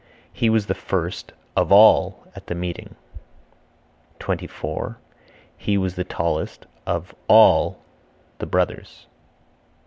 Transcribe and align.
He 0.33 0.49
was 0.49 0.65
the 0.65 0.73
first 0.73 1.31
(of 1.55 1.71
all) 1.71 2.25
at 2.35 2.47
the 2.47 2.55
meeting. 2.55 2.95
24. 4.17 4.97
He 5.55 5.77
was 5.77 5.93
the 5.93 6.03
tallest 6.03 6.65
of 6.87 7.13
(all) 7.27 7.77
the 8.39 8.47
brothers. 8.47 9.05